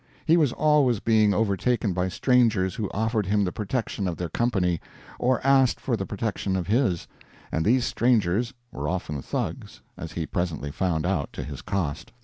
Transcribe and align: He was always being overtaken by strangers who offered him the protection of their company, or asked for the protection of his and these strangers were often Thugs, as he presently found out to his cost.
He 0.25 0.35
was 0.35 0.51
always 0.53 0.99
being 0.99 1.31
overtaken 1.31 1.93
by 1.93 2.07
strangers 2.07 2.73
who 2.73 2.89
offered 2.91 3.27
him 3.27 3.43
the 3.43 3.51
protection 3.51 4.07
of 4.07 4.17
their 4.17 4.29
company, 4.29 4.81
or 5.19 5.45
asked 5.45 5.79
for 5.79 5.95
the 5.95 6.07
protection 6.07 6.55
of 6.55 6.65
his 6.65 7.07
and 7.51 7.63
these 7.63 7.85
strangers 7.85 8.51
were 8.71 8.89
often 8.89 9.21
Thugs, 9.21 9.81
as 9.97 10.13
he 10.13 10.25
presently 10.25 10.71
found 10.71 11.05
out 11.05 11.31
to 11.33 11.43
his 11.43 11.61
cost. 11.61 12.11